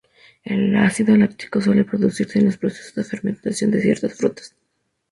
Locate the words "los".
2.45-2.57